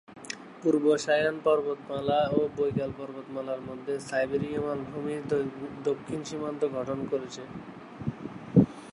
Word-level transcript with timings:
পূর্ব 0.61 0.85
Sayan 0.97 1.35
পর্বতমালা 1.43 2.17
এবং 2.27 2.45
Baikal 2.57 2.91
পর্বতমালা 2.99 3.53
মধ্য 3.67 3.87
সাইবেরীয় 4.09 4.59
মালভূমির 4.59 5.23
দক্ষিণ 5.83 6.19
সীমান্ত 6.23 6.61
গঠন 6.77 6.99
করেছে। 7.11 7.43